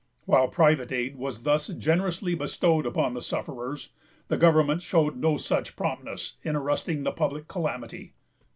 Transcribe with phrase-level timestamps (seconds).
[0.25, 3.89] While private aid was thus generously bestowed upon the sufferers,
[4.29, 8.15] the government showed no such promptness in arresting the public calamity.